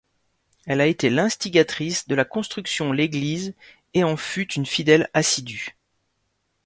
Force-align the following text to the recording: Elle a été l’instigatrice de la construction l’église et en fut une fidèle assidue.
Elle 0.65 0.81
a 0.81 0.87
été 0.87 1.11
l’instigatrice 1.11 2.07
de 2.07 2.15
la 2.15 2.25
construction 2.25 2.91
l’église 2.91 3.53
et 3.93 4.03
en 4.03 4.17
fut 4.17 4.51
une 4.53 4.65
fidèle 4.65 5.07
assidue. 5.13 5.77